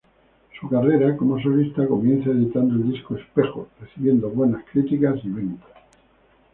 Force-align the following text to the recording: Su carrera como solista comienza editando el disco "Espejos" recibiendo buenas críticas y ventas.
Su 0.59 0.67
carrera 0.67 1.15
como 1.15 1.39
solista 1.39 1.85
comienza 1.85 2.31
editando 2.31 2.73
el 2.73 2.91
disco 2.91 3.15
"Espejos" 3.17 3.67
recibiendo 3.79 4.31
buenas 4.31 4.63
críticas 4.71 5.19
y 5.23 5.29
ventas. 5.29 5.69